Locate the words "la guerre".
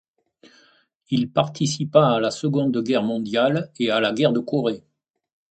3.99-4.33